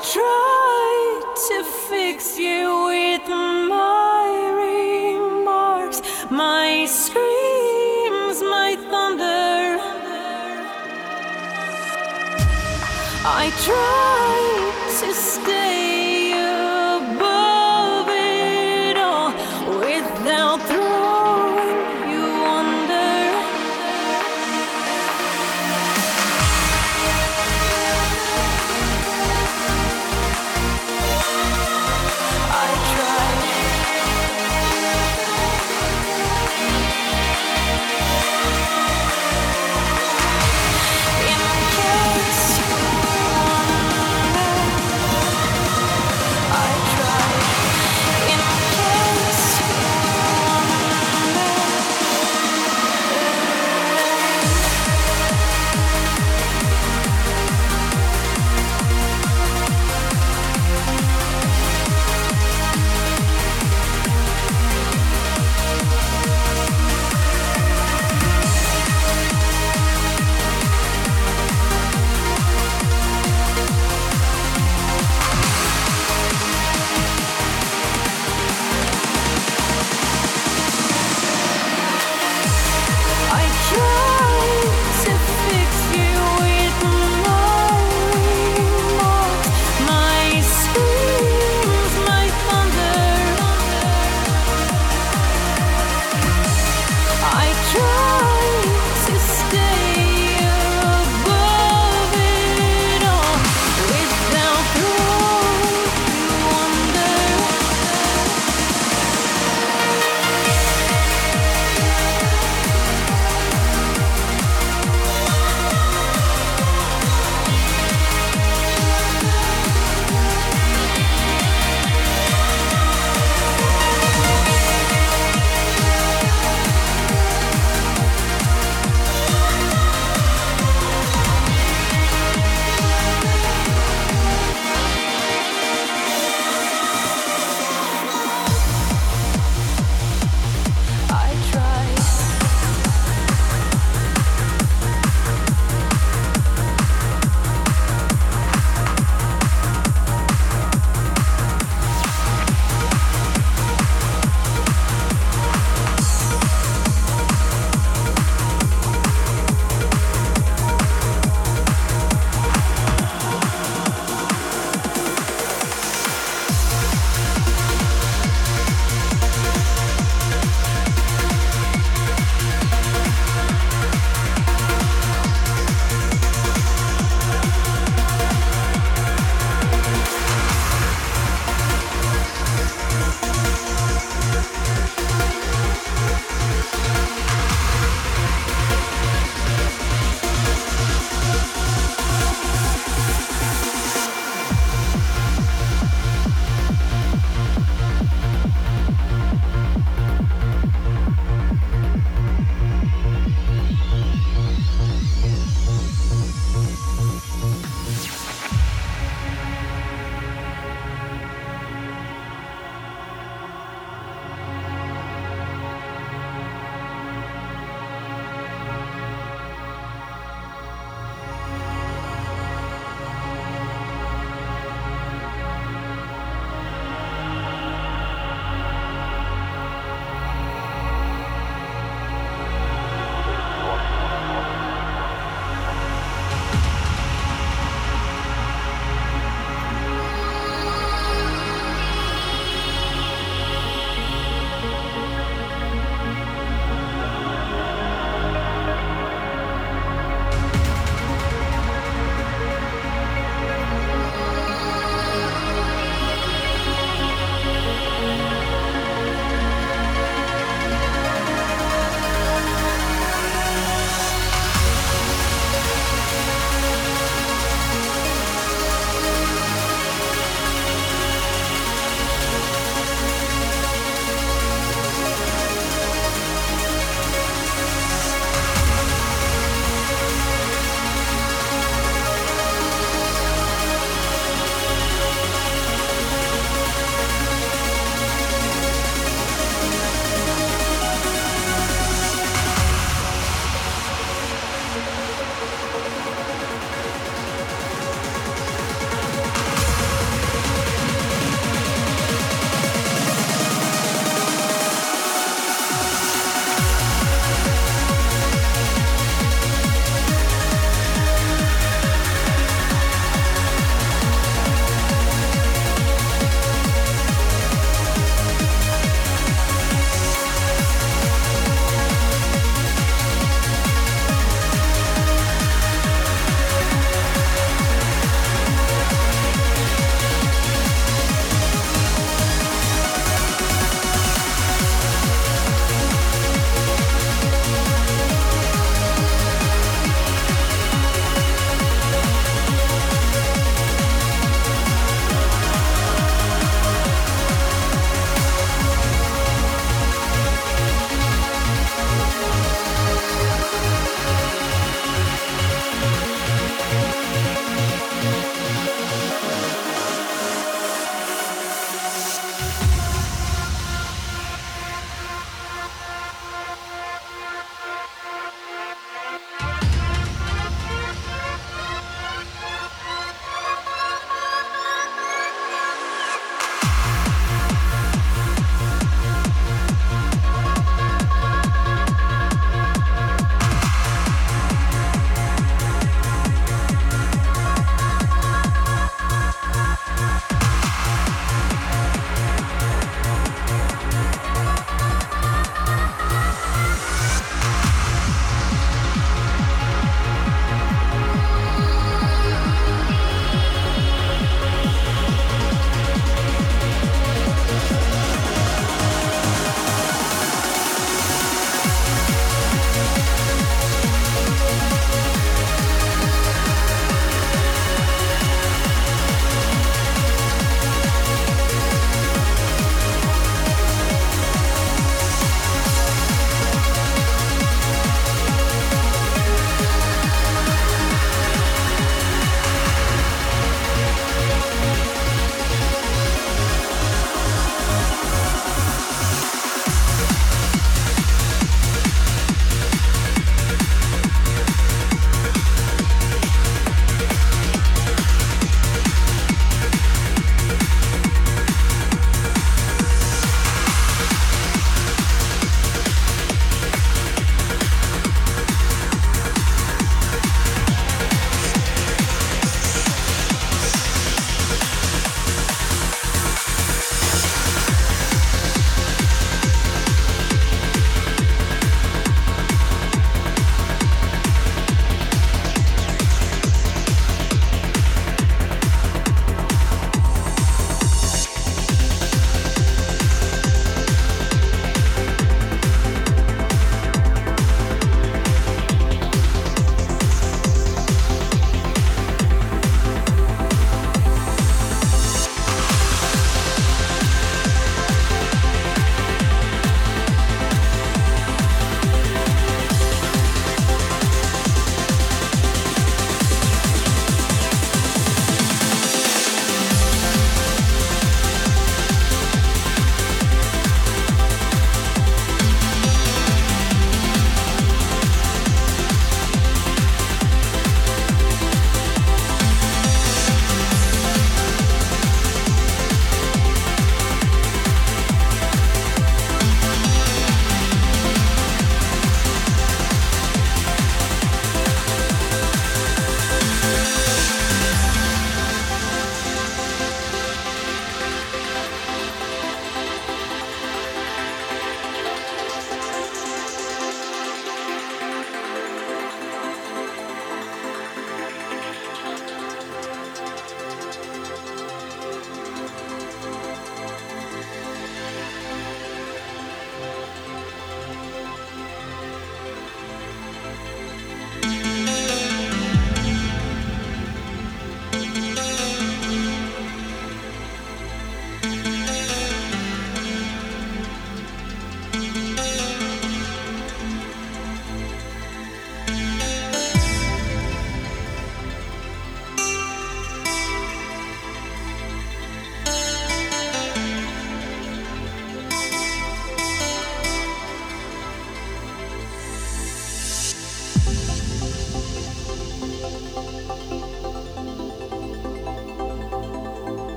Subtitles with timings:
[0.00, 0.21] True.